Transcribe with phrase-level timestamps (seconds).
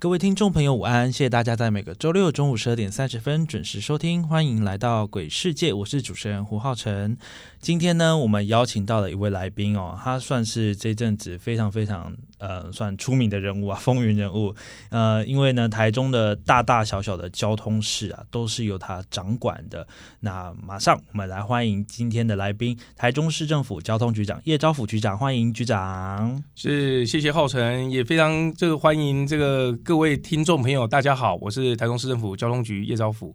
[0.00, 1.10] 各位听众朋友，午安！
[1.10, 7.18] 谢谢大家在每个周六中午十二点三十分准时收听，欢迎来到《鬼世界》，我是主持人胡浩辰。
[7.58, 14.54] 今天呢，我们邀请到了一位来宾哦，他算是这阵子非常非常呃，算出名的人物啊， 风云人物。
[14.90, 19.86] 呃，因为呢，台中的大大小小的交通事啊，都是由他掌管的。
[20.20, 26.42] 那马上我们来欢迎今天的来宾，台中市政府交通局长叶昭甫局长，欢迎局长。
[26.54, 29.72] 是，谢谢浩辰，也非常这个欢迎这个。
[29.84, 33.34] 各位听众朋友，大家好，我是台中市政府交通局叶昭甫。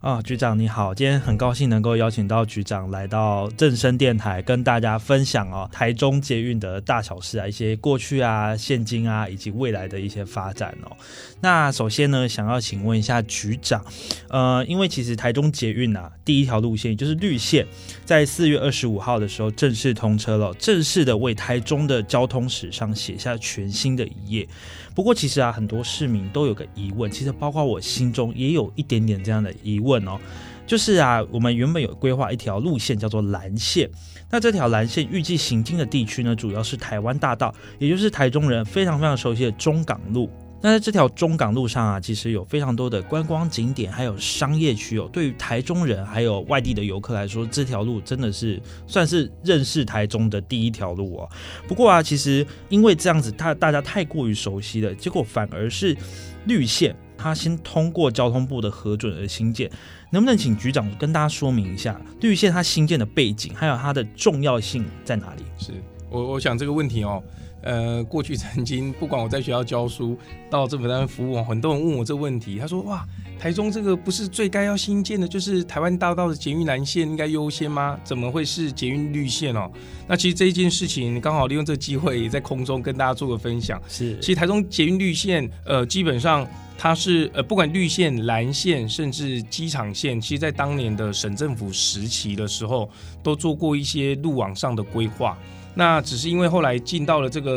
[0.00, 10.96] 啊，局长你好，今天很高兴能够邀请到局长来到正声电台，跟大家分享哦台中捷运的大小事啊，一些过去啊、啊现今啊，以及未来的一些发展哦。
[11.40, 13.84] 那首先呢，想要请问一下局长，
[14.28, 17.66] 呃，因为其实台中捷运啊，第一条路线就是绿线，
[18.04, 24.48] 在四月二十五号的时候正式通车了，正式的为台中的交通史上写下全新的一页。
[24.94, 30.18] 不过，其实啊，很多市民都有个疑问，其实包括我心中也有一点点这样的疑问哦，
[30.66, 33.88] 就是啊，我们原本有规划一条路线叫做蓝线，
[34.30, 40.30] 那这条蓝线预计行经的地区呢，主要是台湾大道，也就是台中人非常非常熟悉的中港路。
[40.62, 45.08] 那在这条中港路上啊，其实有非常多的观光景点，还有商业区哦。
[45.12, 51.28] 对于台中人还有外地的游客来说，这条路真的是算是认识台中的第一条路哦。
[51.66, 55.96] 不过啊，其实因为这样子，他大家太过于熟悉了，结果反而是
[56.44, 59.70] 绿线，它先通过交通部的核准而新建。
[60.12, 65.42] 能不能请局长跟大家说明一下绿线它新建的背景，还有它的重要性在哪里？
[65.56, 65.72] 是
[66.10, 67.22] 我我想这个问题哦。
[67.62, 70.16] 呃，过去曾经不管我在学校教书，
[70.48, 72.58] 到政府单位服务，很多人问我这个问题。
[72.58, 73.06] 他说：“哇，
[73.38, 77.98] 台中这个不是最该要新建的，就是台湾大道的捷运蓝线应该优先吗？
[78.02, 79.70] 怎么会是捷运绿线哦？”
[80.08, 83.80] 那其实这一件事情刚好利用这个机会，也在空中跟大家做个分享。
[83.88, 86.46] 是，其实台中捷运绿线，呃，基本上
[86.78, 92.90] 它是呃，不管绿线、蓝线，甚至机场线，其实在当年的省政府时期的时候，
[93.22, 95.36] 都做过一些路网上的规划。
[95.72, 97.50] 那只是因为后来进到了这个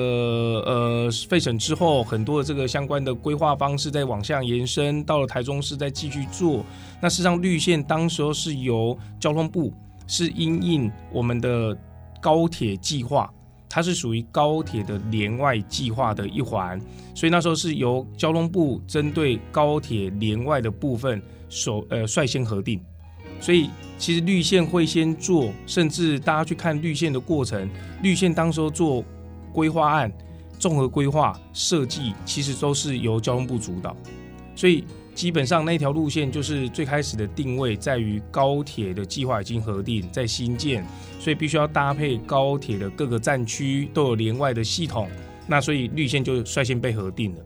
[0.66, 6.64] 呃费省之后，很多的这个相关的规划方式在往下延伸，到了台中市再继续做。
[7.02, 9.74] 那事实上绿线当时候是由交通部
[10.08, 11.76] 是因应我们的
[12.22, 13.34] 高铁计划，
[13.68, 16.80] 它是属于高铁的连外计划的一环，
[17.16, 22.80] 所以那时候是由交通部针对高铁连外的部分首呃率先核定。
[23.44, 27.70] 所以其实绿线会先做，甚至大家去看绿线的过程，
[28.02, 29.04] 绿线当时候做
[29.52, 30.10] 规划案、
[30.58, 33.94] 综合规划设计，其实都是由交通部主导。
[34.56, 40.86] 所以基本上那条路线就是最开始的定位在于高铁的计划已经核定在新建，
[41.20, 45.10] 所以必须要搭配高铁的各个站区都有连外的系统，
[45.48, 47.42] 那所以绿线就率先被核定了。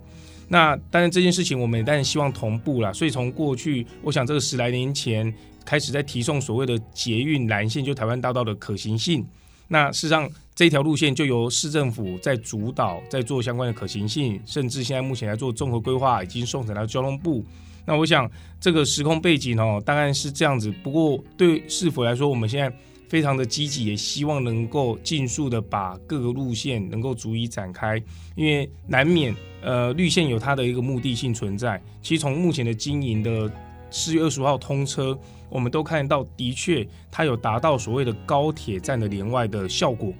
[0.47, 5.33] 那当然这件事情我们也当然希望同步了，所以从过去我想这个十来年前。
[5.67, 9.27] 开始在提送所谓的捷运蓝线，就台湾大道的可行性。
[9.67, 10.25] 那事实上，
[10.55, 17.43] 这条路线就由市政府在主导，在做相关的可行性，甚至现在目前来做综合规划，已经送审到交通部。
[17.85, 18.31] 那我想，
[18.61, 20.71] 这个时空背景哦，当然是这样子。
[20.81, 22.73] 不过，对是否来说，我们现在
[23.07, 28.01] 非常的积极，也希望能够尽速的把各个路线能够逐一展开，
[28.35, 31.81] 因为难免呃绿线有它的一个目的性存在。
[32.01, 33.51] 其实从目前的经营的
[33.89, 35.17] 四月二十五号通车。
[35.49, 40.13] 我们都看到，的确，它有达到所谓的高铁站的连外的效果。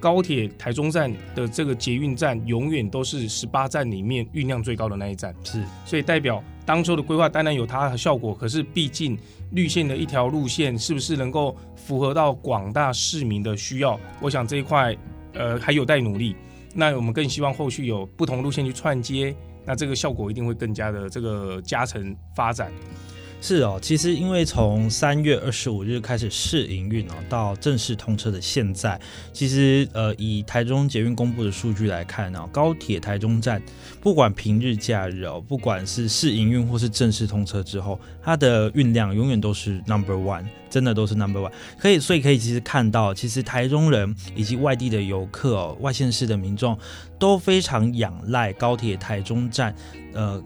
[0.00, 5.34] 高铁台中站的这个捷运站，永远都是十八站里面运量最高的那一站。
[5.44, 8.34] 是，所以代表当初的规划当然有它的效果。
[8.34, 9.18] 可是，毕竟
[9.52, 13.98] 绿线的一条路线，是不是能够符合到广大市民的需要？
[14.20, 14.96] 我想这一块，
[15.34, 16.34] 呃，还有待努力。
[16.74, 19.34] 那我们更希望后续有不同路线去串接，
[19.64, 22.70] 那这个效果一定会更加的这个加成发展。
[23.40, 29.00] 是哦，其实因为从三月二十五日开始试营运哦，到正式通车的现在，
[29.32, 33.62] 其实呃，以台中捷运公布的数据来看呢，高铁台中站
[34.00, 41.52] 不管平日假日哦，不管是试营运或是正式通车之后，它的运量永远都是 number one，真的都是 number one。
[41.78, 46.76] 可以，所以可以其实看到，其实台中人以及外地的游客哦，外县市的民众
[47.20, 49.74] 都非常仰赖高铁台中站，
[50.12, 50.42] 呃。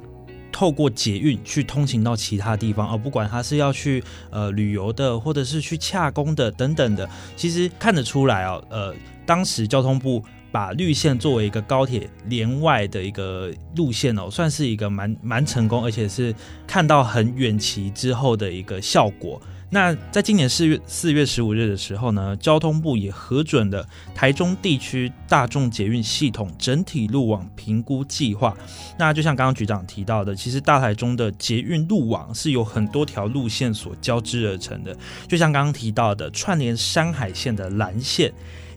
[0.53, 8.95] 透过捷运去通行到其他地方，而不管他是要去呃旅游的，或者是去洽公的等等的，其实看得出来哦，呃，
[9.25, 10.23] 当时交通部
[10.53, 16.35] 把绿线作为一个高铁连外的一个路线哦，算是一个蛮蛮成功，而且是
[16.67, 19.41] 看到很远期之后的一个效果。
[19.75, 28.55] 那在今年四月四月十五日的时候呢，交通部也核准了台中地区大众捷运系统整体路网评估计划。
[28.99, 34.95] 那就像刚刚局长提到的，其实大台中的捷运路网是有很多条路线所交织而成的，
[35.27, 38.31] 就像刚刚提到的串联山海线的蓝线。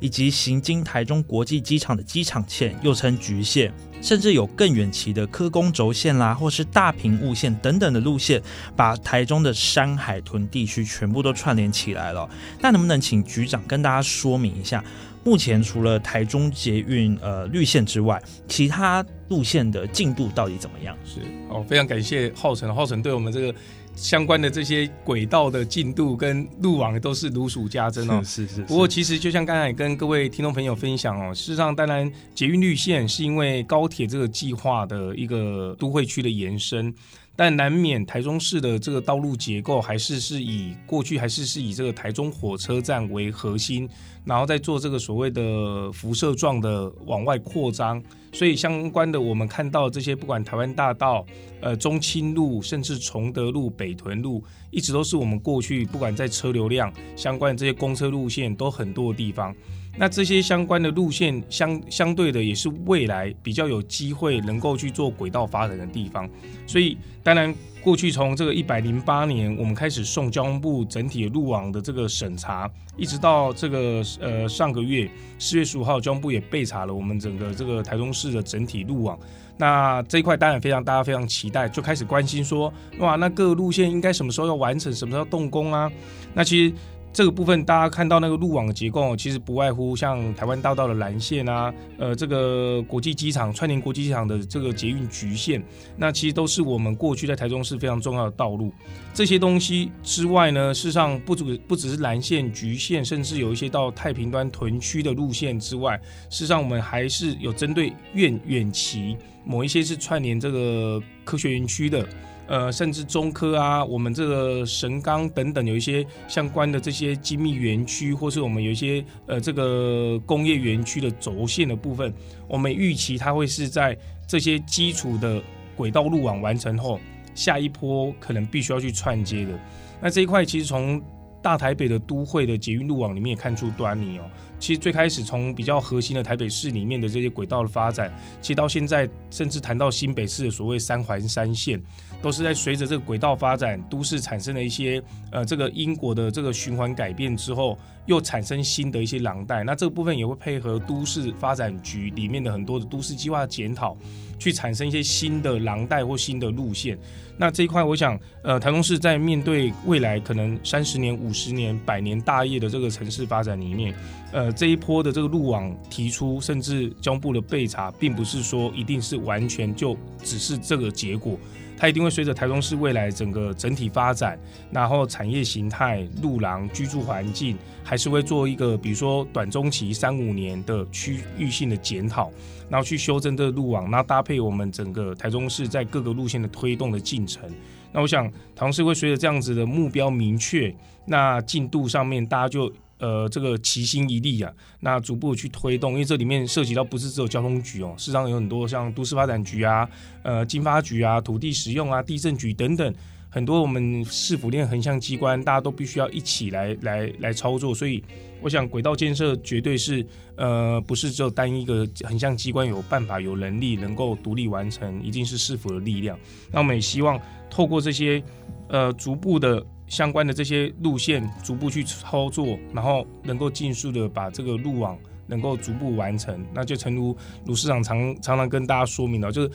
[0.06, 3.74] 以及行经台中国际机场的机场线，又称局线，
[4.04, 8.40] 甚至有更远期的科工轴线啦，或是大屏雾线等等的路线，
[8.75, 12.30] 把台中的山海屯地区全部都串联起来了。
[12.62, 14.84] 那能不能请局长跟大家说明一下，
[15.24, 20.96] 目前除了台中捷运呃绿线之外，其他路线的进度到底怎么样？
[21.04, 23.51] 是哦，非常感谢浩辰，浩辰对我们这个。
[23.95, 28.21] 相关的这些轨道的进度跟路网都是如数家珍哦。
[28.24, 28.62] 是是。
[28.63, 36.94] 不过其实就像刚才跟各位听众朋友分享哦，事实上当然捷运绿线是因为高铁这个计划的一个都会区的延伸。
[37.36, 43.90] 但难免台中市的这个道路结构还是是以过去还是是以这个台中火车站为核心，
[44.24, 48.02] 然后再做这个所谓的辐射状的往外扩张，
[48.32, 51.26] 所以相关的我们看到这些不管台湾大道、
[51.60, 59.54] 呃中清路，甚至崇德路、北屯路，一直都是我们过去不管在车流量相关的这些公车路线都很多的地方。
[59.97, 66.30] 那这些相关的路线相相对的也是未来比较有机会能够去做轨道发展的地方，
[66.68, 75.09] 所以当然过去从这个一百零八年我们开始送交通部整体路网的这个审查，一直到这个呃上个月
[75.39, 79.18] 四月十五号交通部也备查了我们整个这个台中市的整体路网，
[79.56, 85.89] 那这一块当然非常大家非常期待，就开始关心说哇那各路线应该什么时候要完成，什么时候动工啊？
[86.33, 86.74] 那其实。
[87.15, 95.63] 这个部分大家看到那个路网的结构，其实不外乎像台湾大道的蓝线啊，呃，这个国际机场串联国际机场的这个捷运局线，
[95.95, 98.69] 那其实都是我们过去在台中市非常重要的道路。
[99.13, 105.97] 这些东西之外呢，事实上不只不只是蓝线、局线，甚至有一些到太平端屯区的路线之外，
[106.29, 109.15] 事实上我们还是有针对远远期
[109.45, 112.06] 某一些是串联这个科学园区的。
[112.47, 122.13] 呃，甚至中科啊，我们这个神钢等等，有一些相关的这些精密园区，或是我们有一些呃这个工业园区的轴线的部分，
[122.47, 123.97] 我们预期它会是在
[124.27, 125.42] 这些基础的
[125.75, 127.00] 轨道路网完成后，
[127.33, 129.59] 下一波可能必须要去串接的。
[130.01, 131.01] 那这一块其实从
[131.41, 134.24] 大台北的都会的捷运路网里面也看出端倪哦。
[134.60, 141.81] 其实最开始从比较核心的台北市里面的这些轨道的发展，其实到现在甚至谈到新北市的所谓三环三线。
[142.22, 149.63] 都是在随着这个轨道发展，都市产生了一些呃这个因果的这个循环改变之后，又产生新的一些廊带。
[149.63, 153.96] 那这个部分也会配合都市发展局里面的很多的都市计划检讨，
[154.40, 156.98] 去产生一些新的廊带或新的路线。
[157.38, 163.94] 那这一块，我想呃台中市在面对未来可能三十年、五十年、百年大业的这个城市发展里面，
[164.31, 171.38] 呃这一波的这个路网提出，甚至交部的备查，并不是说一定是完全就只是这个结果。
[171.77, 174.39] 它一定会随着台中市未来整个整体发展，
[174.72, 182.31] 然后产业形态、路廊、居住环境，还是会做一个，比如说短中期三五年的区域性的检讨，
[182.70, 187.43] 然后去修正这个路网，那搭配我们整个台中市在各个路线的推动的进程。
[187.91, 190.74] 那我想，台中市会随着这样子的目标明确，
[191.05, 192.72] 那进度上面大家就。
[192.98, 194.50] 呃，这个齐心一力啊，
[194.80, 199.88] 那逐步去推动，因为这里面涉及到不是只有交通局哦，事实上有很多像都市发展局啊、
[200.24, 202.94] 呃经发局啊、土地使用啊、地震局等等，
[203.30, 208.02] 很多我们市府链横向机关，大家都必须要一起来来来操作，所以
[208.42, 210.06] 我想轨道建设绝对是
[210.38, 216.18] 呃不是只有单一个横向机关有办法有能力能够独立完成，一定是市府的力量。
[216.50, 218.24] 那我们也希望透过这些
[218.70, 219.62] 呃逐步的。
[219.88, 227.15] 相关的这些路线逐步去操作，然后能够尽速的把这个路网能够逐步完成，那就诚如
[227.46, 229.51] 卢市长常常常跟大家说明了，就是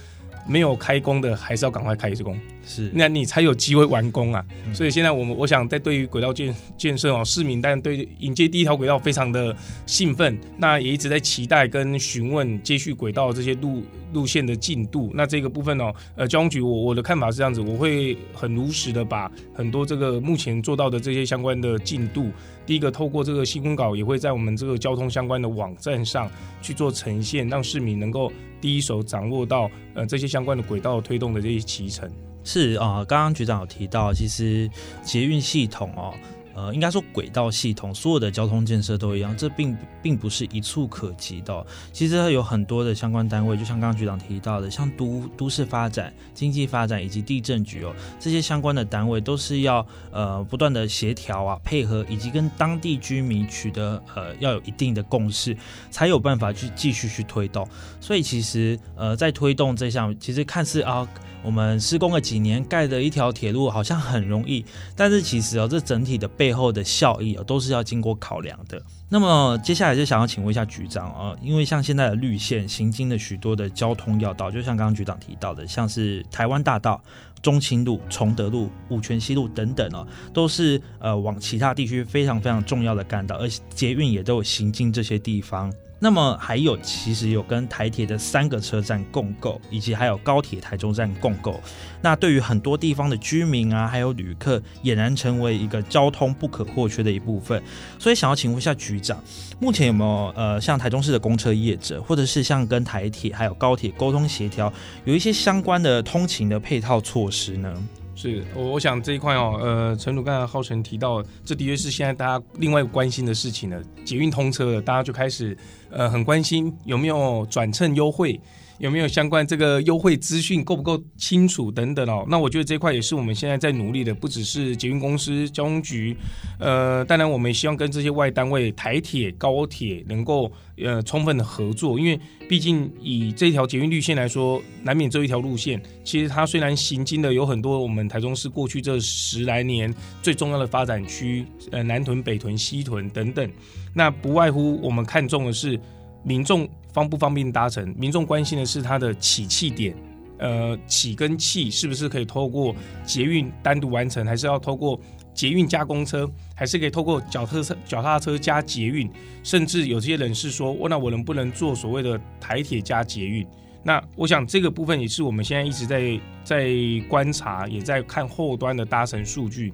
[0.46, 2.38] 没有开工的还是要赶快开工。
[2.66, 4.44] 是那你才有机会完工啊。
[4.66, 9.54] 嗯所以现在我们我想在对于轨道建建设哦，市民当然对迎接第一条轨道非常的
[9.86, 15.10] 兴奋，那也一直在期待跟询问接续轨道这些路路线的进度。
[15.12, 22.30] 那这个部分哦，呃，交通局我我的看法是这样子，我会很如实的把很多这个目前做到的这些相关的进度，
[22.64, 26.30] 第一个透过这个新闻稿也会在我们这个交通相关的网站上
[26.62, 32.10] 去做呈现，让市民能够第一手掌握到呃这些相关的轨道推动的这些骑程。
[32.42, 34.70] 是啊、刚刚局长有提到，其实
[35.02, 36.14] 捷运系统哦。
[36.60, 55.56] 呃，应该说轨道系统，所有的交通建设都一样，这并并不是一触可及的、其实它有很多的相关单位，就像刚刚局长提到的，像都都市发展、经济发展以及地震局哦，这些相关的单位都是要呃不断的协调啊、配合，以及跟当地居民取得呃要有一定的共识，
[55.90, 57.66] 才有办法去继续去推动。
[58.02, 61.08] 所以其实呃在推动这项，其实看似啊。
[61.42, 64.62] 我们施工了几年，盖的一条铁路好像很容易，
[64.94, 68.82] 但是其实哦，这整体的背背后的效益啊，都是要经过考量的。
[69.08, 77.00] 那么接下来就想要请问一下局长啊、因为像现在的绿线行经的许多的交通要道，就像刚刚局长提到的，像是台湾大道、
[77.40, 80.04] 中清路、崇德路、五权西路等等哦，
[80.34, 85.72] 都是呃往其他地区非常非常重要的干道，而捷运也都有行经这些地方。
[86.02, 91.60] 那么还有，其实有跟台铁的三个车站共购，以及还有高铁台中站共购。
[92.00, 97.62] 那对于很多地方的居民啊，还有旅客，俨然成为一个交通不可或缺的一部分。
[97.98, 99.22] 所以想要请问一下局长，
[99.60, 104.72] 目前有没有呃像台中市的公车业者，或者是像跟台铁还有高铁沟通协调，
[105.04, 107.70] 有一些相关的通勤的配套措施呢？
[108.16, 113.82] 是我我想这一块哦，呃，陈鲁刚才浩辰提到，这的确是现在大家另外关心的事情了。
[114.04, 115.56] 捷运通车了，大家就开始
[115.90, 118.40] 呃很关心有没有转乘优惠，
[118.78, 122.24] 有没有相关这个优惠资讯够不够清楚等等哦。
[122.28, 126.16] 那我觉得这块也是我们现在在努力的，不只是捷运公司、交通局，
[126.58, 132.18] 呃，当然我们也希望跟这些外单位、台铁、高铁能够呃充分的合作，因为
[132.48, 143.48] 毕竟以这条捷运绿线来说，难免这一条路线，其实它虽然行经的有很多我们台中市过去这十来年最重要的发展区，呃，南屯、北屯、西屯等等，
[143.94, 145.78] 那不外乎我们看重的是
[146.22, 149.94] 民众方不方便搭乘，民众关心的是它的起气点。
[150.38, 154.98] 呃，起跟气是不是可以透过捷运单独完成，还是要透过
[155.34, 159.06] 捷运加公车，还是可以透过脚踏车、脚踏车加捷运？
[159.42, 163.46] 甚至有些人是说，哦那我能不能做所谓的台铁加捷运？
[163.82, 166.68] 那我想这个部分也是我们现在一直在在
[167.08, 169.72] 观察，也在看后端的搭乘数据。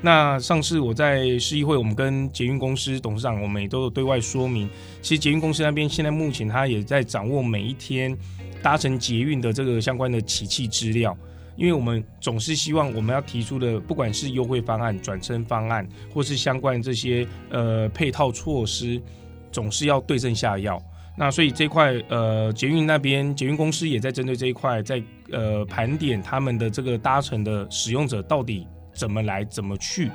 [0.00, 4.70] 那上次我在市议会，我们跟捷运公司董事长，我们也都有对外说明，
[5.02, 8.16] 其实捷运公司那边现在目前他也在掌握每一天
[8.62, 11.16] 搭乘捷运的这个相关的起讫资料。
[11.56, 15.84] 因为我们总是希望我们要提出的，不管是优惠方案、转乘方案，
[16.14, 19.02] 或是相关这些呃配套措施，
[19.50, 20.80] 总是要对症下药。
[21.20, 30.12] 那所以这块呃，捷运那边捷运公司也在针对这一块，在呃盘点他们的这个搭乘的使用者到底怎么来怎么去。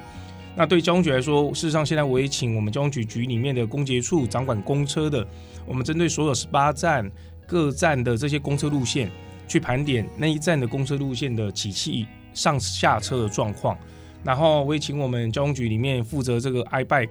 [0.56, 5.28] 那对交通局来说，事实上现在我也请我们交通局局里面的公捷处掌管公车的，
[5.66, 7.12] 我们针对所有十八站
[7.46, 9.12] 各站的这些公车路线，
[9.46, 13.78] 去盘点那一站的公车路线的起讫上下车的状况。
[14.24, 17.10] 然后我也请我们交通局里面负责这个 iBike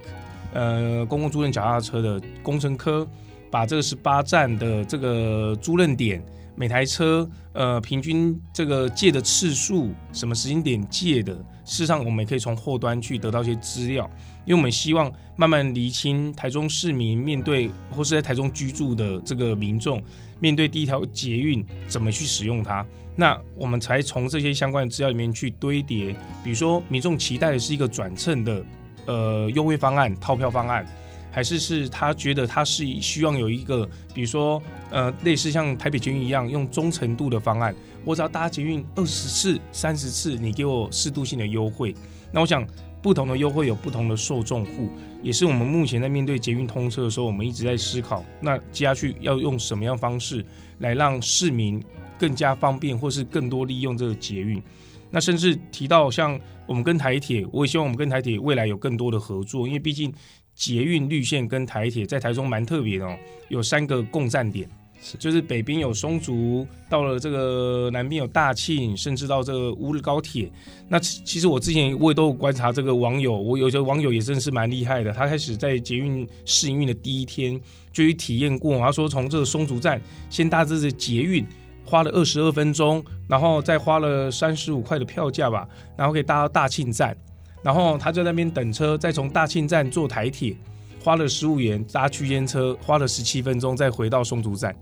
[0.51, 3.07] 呃公共租赁脚踏车的工程科，
[3.53, 6.19] 把这个十八站的这个租赁点。
[6.55, 11.33] 每台车，呃，平均这个借的次数，什么时间点借的，
[11.65, 14.07] 事实上我们也可以从后端去得到一些资料，
[14.45, 19.99] 因为我们希望慢慢厘清台中市民面对或是在台中居住的这个民众，
[20.39, 28.65] 面对第一条捷运怎么去使用它，那我们才从这些相关的资料里面去堆叠，比如说民众期待的是一个转乘的
[29.07, 30.85] 呃优惠方案、套票方案。
[31.33, 34.61] 还是是他觉得他是希望有一个，比如说，
[34.91, 37.73] 呃，类似像台北捷运一样，用忠诚度的方案，
[38.05, 41.95] 我只要搭捷运二十次、三十次，你给我适度性的优惠。
[42.31, 42.63] 那我想，
[43.01, 44.87] 不同的优惠有不同的受众户，
[45.23, 50.45] 也是我们目前在面对捷运通车的时候，我们一直在思考，那接下去要用什么样方式
[50.77, 51.83] 来让市民
[52.19, 54.61] 更加方便，或是更多利用这个捷运。
[55.09, 60.13] 那甚至提到像我们跟台铁，我也希望我们跟台铁未来有更多的合作，因为毕竟。
[60.55, 63.17] 捷运绿线跟台铁在台中蛮特别的哦，
[63.49, 64.69] 有三个共站点，
[65.17, 70.51] 就是北边有松竹，到了这个南边有大庆，甚至到这个乌日高铁。
[70.87, 77.59] 那其实我之前我也都有观察这个网友，我有些网友也真的是蛮厉害的，他开始在捷运试营运的第一天
[77.91, 81.45] 就去体验过，他说从这个松竹站先搭这个捷运。
[81.85, 85.67] 花了二十二分钟，然后再花了三十五块的票价吧，
[85.97, 87.15] 然后可以搭到大庆站，
[87.63, 90.55] 然后他在那边等车，再从大庆站坐台铁，
[91.03, 94.75] 花了十五元搭区间车，花了十七分钟再回到松竹站，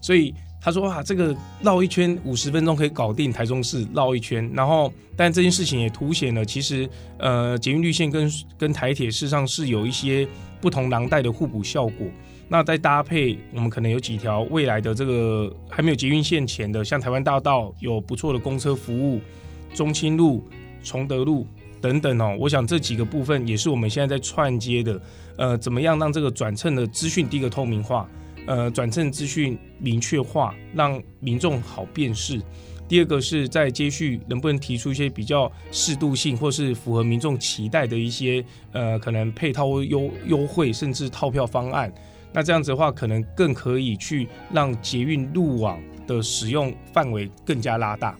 [0.00, 0.34] 所以。
[0.58, 6.88] 他说：“哇，这个绕一圈五十分钟可以搞定台中市绕一圈，然后，但这件事情也凸显了其实，
[7.18, 8.28] 呃，捷运绿线跟
[8.58, 10.26] 跟台铁事实上是有一些
[10.60, 12.08] 不同廊带的互补效果。
[12.48, 19.20] 那再搭配，我们可能有几条未来的这个还没有捷运线前的，像台湾大道有不错的公车服务，
[19.72, 20.42] 中清路、
[20.82, 21.46] 崇德路
[21.86, 22.36] 等等哦。
[22.38, 25.00] 我想这几个部分也是我们现在在串接的，
[25.36, 28.08] 呃，怎么样让这个转乘的资讯第一个透明化。”
[28.46, 32.40] 呃，转乘资讯明确化，让民众好辨识。
[32.86, 41.92] 第二个是在接续能不能提出一些比较适度性或是符合民众期待的一些呃可能配套优优惠，甚至套票方案。
[42.32, 48.16] 那这样子的话，可能更可以去让捷运路网的使用范围更加拉大，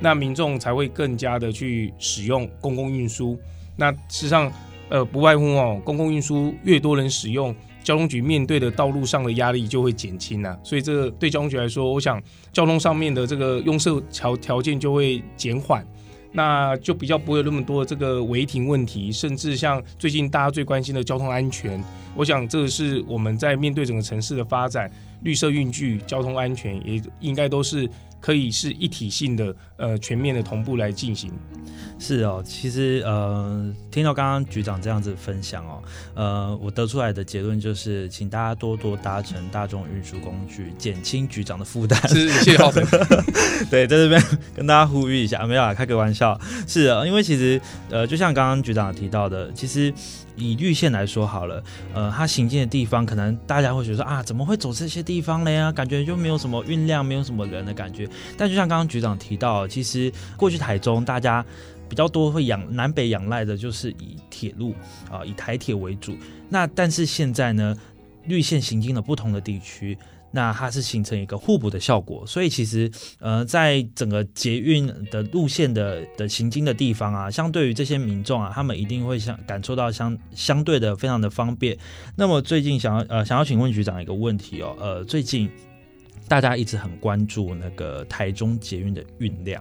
[0.00, 3.38] 那民众才会更加的去使用公共运输。
[3.76, 4.50] 那事实上，
[4.88, 7.54] 呃，不外乎哦，公共运输越多人使用。
[7.82, 15.84] 交通局面对的道路上的压力就会减轻了，所以这个对交通局来说，我想交通上面的这个拥设条条件就会减缓，
[16.30, 21.82] 那就比较不会有那么多这个违停问题，甚至像最近大家最关心的交通安全，
[22.14, 24.88] 我想这是我们在面对整个城市的发展，
[25.22, 27.88] 绿色运具、交通安全也应该都是。
[28.20, 31.32] 可以是一体性的，呃，全面的同步来进行。
[31.98, 35.82] 是哦，其实呃，听到刚刚局长这样子分享哦，
[36.14, 42.00] 呃，我得出来的结论就是，请大家多多搭乘大众运输工具，减轻局长的负担。
[42.08, 42.82] 是，谢谢浩飞。
[43.70, 44.22] 对，在这边
[44.56, 46.38] 跟大家呼吁一下，没有啊，开个玩笑。
[46.66, 47.60] 是啊，因为其实
[47.90, 49.92] 呃，就像刚刚局长提到的，其实。
[50.40, 51.62] 以绿线来说好了，
[51.94, 55.70] 呃，它行进的地方，可能大家会觉得啊，怎么会走这些地方了呀？
[55.70, 58.08] 感觉就没有什么运量，没有什么人的感觉。
[58.36, 61.44] 但就像刚刚局长提到，其实过去台中大家
[61.88, 64.74] 比较多会仰南北仰赖的就是以铁路
[65.10, 66.16] 啊，以台铁为主。
[66.48, 67.76] 那但是现在呢，
[68.24, 69.96] 绿线行进了不同的地区。
[70.32, 81.76] 那它是形成一个互补的效果，所以其实呃，在整个捷运的路线的的行经的地方啊，相对于这些民众啊，他们一定会相感受到相相对的非常的方便。
[82.16, 85.50] 那么最近想要呃想要请问局长一个问题哦，呃，最近
[86.28, 89.60] 大家一直很关注那个台中捷运的运量，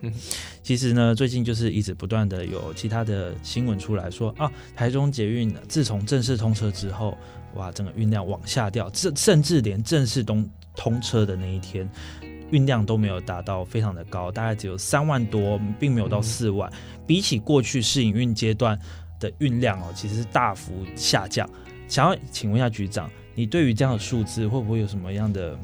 [0.62, 7.18] 其实呢，最近就是一直不断的有其他的新闻出来说啊，台中捷运自从正式通车之后，
[7.56, 11.90] 哇，整个运量往下掉，甚甚至连正式通通车的那一天，
[12.52, 16.72] 运量都没有达到非常的高，大概只有三万多，并没有到四万。
[17.08, 18.80] 比起过去试营运阶段
[19.20, 21.50] 的运量哦，其实是大幅下降。
[21.88, 25.58] 想要请问一下局长，你对于这样的数字会不会有什么样的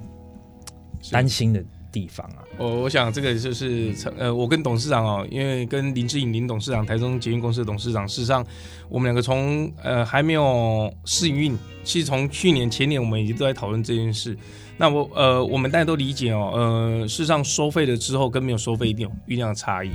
[1.12, 2.45] 担心的地方啊？
[2.58, 8.46] 我我想这个就是呃，我跟董事长哦，因为跟林志颖林董事长，台中捷运公司的董事长，事实上
[8.90, 14.38] 我们两个从呃还没有试营运，其实从去年前年我们已经都在讨论这件事。
[14.78, 19.90] 那我呃，我们大家都理解哦，呃，事实上收费了之后跟没有收费一定有运量的差异。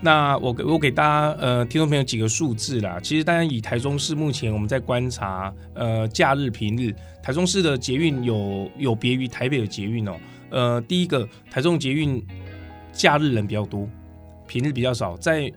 [0.00, 10.14] 那我给我给大家呃听众朋友几个数字啦，其实大家以台中市目前我们在观察，呃，假日平日台中市的捷运有有别于台北的捷运哦，
[10.50, 12.24] 呃，第一个台中捷运
[12.92, 13.88] 假日人比较多，
[14.46, 15.52] 平日比较少，在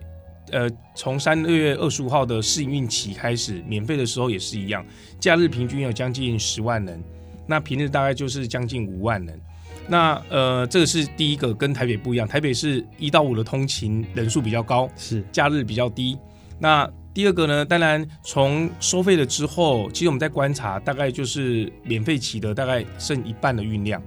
[0.50, 4.84] 呃从三月二十五号的试营运起开始免费的时候也是一样，
[5.18, 7.02] 假日平均有将近十万人。
[7.46, 9.40] 那平日大概就是将近五万人，
[9.88, 16.16] 那呃，这个是第一个跟台北不一样，台北是一到五的通勤人数比较高，是假日比较低。
[16.60, 24.00] 那第二个呢，当然从收费了之后，其实我们在观察，大概就是免费骑的大概剩一半的运量，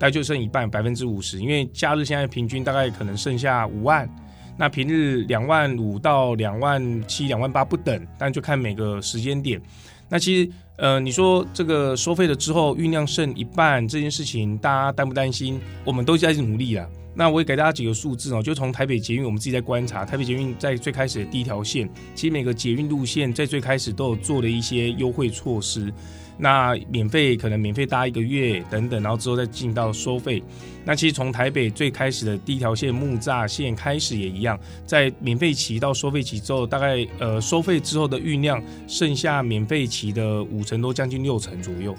[0.00, 1.38] 大概就剩一半，百分之五十。
[1.38, 4.08] 因为假日现在平均大概可能剩下五万，
[4.56, 9.60] 那平日两万五到两万七、两万八不等，但就看每个时间点。
[10.08, 15.60] 那其实，呃，你说这个收费了之后运量剩一半这件事情，大家担不担心？
[15.84, 16.88] 我们都在努力了。
[17.12, 25.92] 那我也给大家几个数字哦，就从台北捷运，我们自己在观察，台北捷运在最开始的第一条线，其实每个捷运路线在最开始都有做了一些优惠措施。
[26.40, 30.42] 那免费可能免费搭一个月等等，然后之后再进到收费。
[30.86, 41.94] 那其实从台北最开始的第一条线木栅线开始也一样，在免费期到收费期之后，大概呃收费之后的运量剩下免费期的五成多，将近六成左右。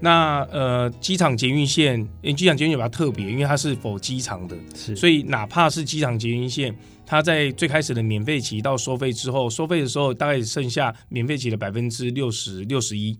[0.00, 13.16] 那呃机场捷运线，因为机场捷运比较特别，因为它是否机场的，是所以哪怕是机场捷运线，它在最开始的免费期到收费之后，收费的时候大概剩下免费期的百分之六十六十一。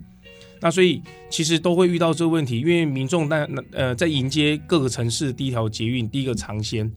[0.61, 6.91] 那所以其实都会遇到这个问题，因为民众在呃在迎接各个城市第一条捷运，第一个尝鲜，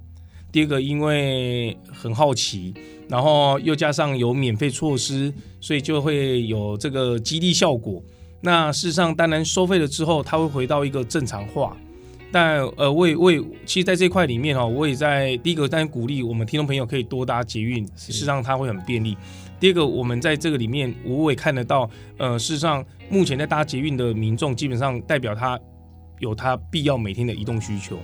[0.52, 2.74] 第二个因为很好奇，
[3.08, 8.02] 然后又加上有免费措施，所以就会有这个激励效果。
[8.42, 11.78] 那事实上，当然收费了之后，它会回到一个正常化。
[12.32, 19.16] 但呃，我也我也其实在这块里面哈，我也在第一个当然鼓励我们听众朋友可以多搭捷运，事实上它会很便利。
[19.62, 25.58] 第二个，我们在这个里面，我也看得到，呃，事实上目前在搭捷运的民众，基本上代表他
[26.18, 28.00] 有他必要每天的移动需求。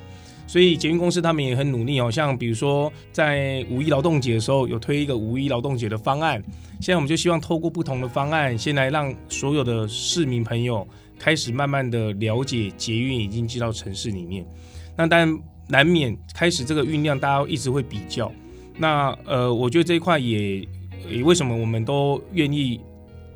[0.45, 6.39] 所以捷运公司他们也很努力哦，像比如说在五一劳动节的时候有推一个五一劳动节的方案，
[6.79, 14.45] 现在我们就希望透过不同的方案，先来让所有的市民朋友开始慢慢的了解捷运已经进到城市里面。
[14.95, 18.31] 那当然难免开始这个运量，大家一直会比较。
[18.77, 20.65] 那呃，我觉得这一块也
[21.23, 22.79] 为什么我们都愿意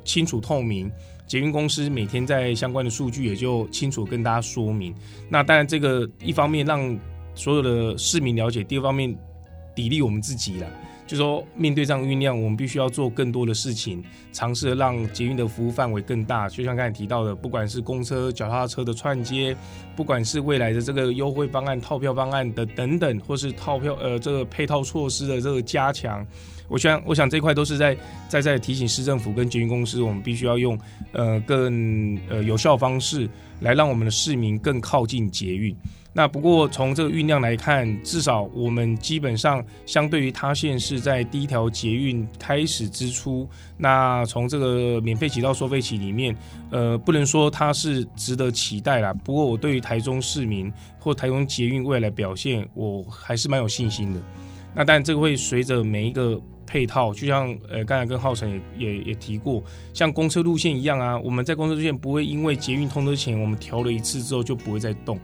[0.04, 0.90] 清楚透明。
[1.26, 4.94] 捷运公司每天在相关的数据也就清楚跟大家说明。
[5.30, 6.98] 那当然，这个一方面让
[7.34, 9.10] 所有的市民了解，第二方面
[9.74, 10.66] 砥砺我们自己了。
[11.06, 16.48] 就说面对这样运量，我们必须要做更多的事情，尝试让捷运的服务范围更大。
[16.48, 19.56] 就像刚才提到的，不管是公车、脚踏车的串接，
[19.96, 26.26] 不管是未来的这个优惠方案、套票方案的等等，或是套票呃这个配套措施的这个加强。
[26.72, 27.94] 我想，我想这块都是在
[28.28, 30.78] 在在提醒市政府跟捷运公司，我们必须要用
[31.12, 33.28] 呃更呃有效方式
[33.60, 35.76] 来让我们的市民更靠近捷运。
[36.14, 43.46] 那不过从这个运量来看，至少我们基本上相对于他县是在第一条捷运开始之初。
[43.76, 46.34] 那从这个免费起到收费起里面，
[46.70, 49.12] 呃，不能说它是值得期待啦。
[49.12, 54.20] 不过我对于台中市民或台中捷运未来表现，我还是蛮有信心的。
[54.74, 56.40] 那当然这个会随着每一个。
[56.72, 65.20] 配套就像呃，刚才跟浩辰也也也提过，像公车路线一样啊，我们在公车路线不会因为捷运通车前我们调了一次之后就不会再动。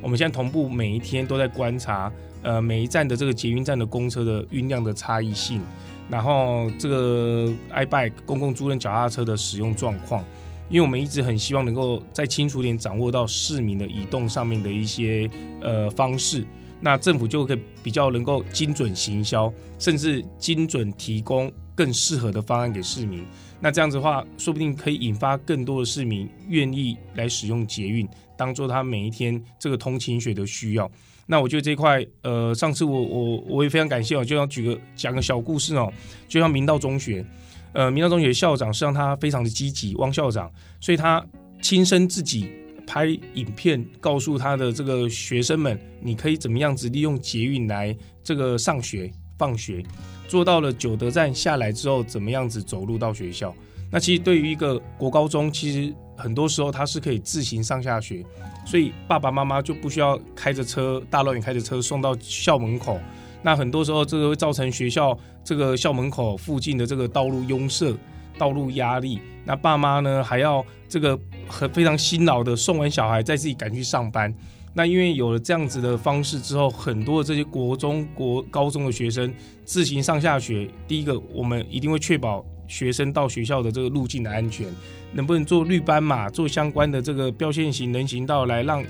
[0.00, 5.60] 我们现在同步每一天都在观察，呃，每一站的这个捷运站的公车的运量的差异性，
[6.08, 10.24] 然后这个 iBike 公共租赁脚踏车的使用状况，
[10.70, 15.28] 因为我们一直很希望能够再清楚点掌握到市民的移动上面的一些
[15.60, 16.46] 呃方式。
[16.80, 23.24] 那政府就可以比较能够精准行销，甚至精准提供更适合的方案给市民。
[23.58, 30.90] 那这样子的话，说不定可以引发更多的市民愿意来使用捷运，当做他每一天这个通勤学的需要。
[31.26, 35.90] 那我觉得这块，呃，上次我我我也非常感谢哦，就要举个讲个小故事哦，
[36.28, 37.24] 就像明道中学，
[37.72, 41.24] 呃，明道中学校长是让他非常的积极，汪校长，所以他
[41.62, 42.50] 亲身自己。
[42.86, 49.82] 拍影片告诉他的这个学生们，你可以怎么样子利用捷运来这个上学、放学，
[50.28, 53.54] 做到了九德站下来之后，怎么样子走路到学校？
[53.90, 58.24] 那其实对于一个国高中，其实很多时候他是可以自行上下学，
[58.64, 63.00] 所以爸爸妈妈就不需要开着车，大老远开着车送到校门口。
[63.42, 67.96] 那很多时候这个会造成学校这个校门口附近的这个道路拥塞。
[68.38, 71.18] 道路压力，那爸妈呢还要这个
[71.48, 74.34] 很非常辛劳的送完小孩，再自己赶去上班。
[74.74, 79.32] 那因为有了这样子的方式之后，很多这些国中国高中的学生
[79.64, 84.66] 自行上下学，第一个我们一定会确保学生到学校的这个路径的安全，
[85.12, 88.84] 能不能做绿斑马，做相关的这个标线型人行道来让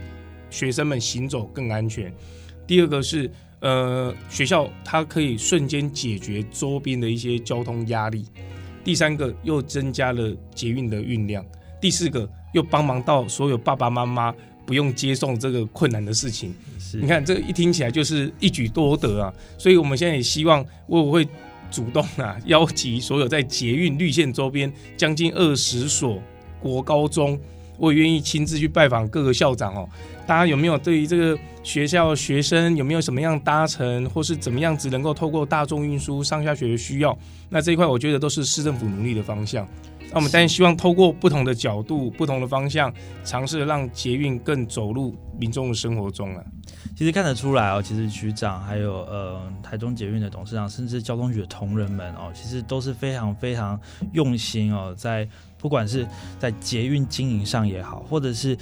[0.51, 2.13] 学生们行走更安全。
[2.67, 3.31] 第二个是
[3.61, 8.25] 呃学校它可以瞬间解决周边的一些交通压力。
[8.87, 11.45] 第三个又增加了捷运的运量，
[11.81, 14.33] 第四个又帮忙到所有爸爸妈妈
[14.65, 16.55] 不用接送这个困难的事情。
[16.93, 19.35] 你看这一听起来就是一举多得啊！
[19.59, 21.27] 所以我们现在也希望我会
[21.69, 26.23] 主动啊邀集所有在捷运绿线周边将近二十所
[26.61, 27.37] 国高中，
[27.79, 29.89] 我也愿意亲自去拜访各个校长哦。
[30.27, 37.17] 大家有没有对于这个学校学生有没有什么样搭乘，或是怎么样子能够透过大众运输上下学的需要？
[37.49, 39.67] 那这一块我觉得都是市政府努力的方向。
[40.11, 42.93] 那我们当然希望透过不同的角度、不同的方向，
[43.25, 46.45] 尝试让捷运更走入民众的生活中啊。
[46.97, 53.79] 其实看得出来哦，其实局长还有呃台中捷运的董事长，甚至交通局的同仁们哦，其实都是非常非常
[54.13, 56.07] 用心哦，在不管是
[56.39, 58.57] 在捷运经营上也好，或者是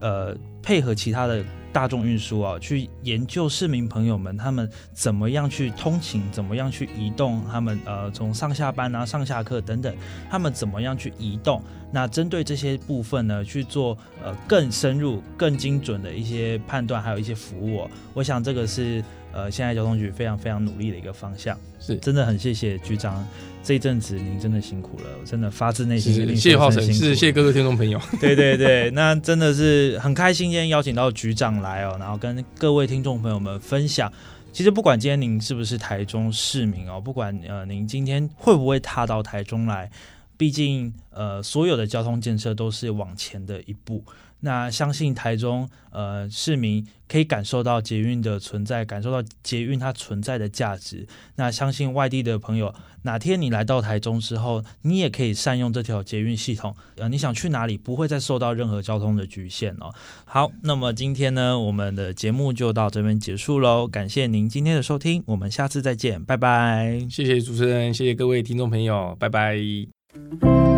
[0.00, 1.44] 呃配合其他的。
[1.72, 9.94] 大众运输啊，去研究市民朋友们他们怎么样去通勤，怎么样去移动，他们呃从上下班啊、上下课等等，
[10.28, 11.62] 他们怎么样去移动？
[11.92, 17.88] 那针对这些部分呢，去做呃更深入、更精准的一些判断，还有一些服务。
[18.14, 21.58] 我想这个是呃现在交通局非常非常努力的一个方向。
[21.78, 23.26] 是真的很谢谢局长
[23.62, 28.00] 这一阵子您真的辛苦了，我真的发自内心是跟您谢谢浩辰，是谢谢各位听众朋友。
[28.20, 34.12] 对对对，那真的是很开心，今天邀请到局长来哦，然后跟各位听众朋友们分享。
[34.52, 39.88] 其实不管今天您是不是台中市民哦，不管呃您今天会不会踏到台中来，
[40.40, 44.02] 毕竟呃所有的交通建设都是往前的一步。
[44.42, 51.06] 那相信台中呃市民可以感受到捷运的存在，感受到捷运它存在的价值。
[51.36, 56.74] 那相信外地的朋友，哪天你来到台中之后，你也可以善用这条捷运系统。
[56.96, 59.92] 呃，你想去哪里，不会再受到任何交通的局限哦。
[60.24, 63.86] 好，那么今天呢，我们的节目就到这边结束喽。
[63.86, 67.06] 感谢您今天的收听，我们下次再见，拜拜。
[67.10, 69.99] 谢谢主持人，谢谢各位听众朋友，拜拜。
[70.12, 70.69] Thank you.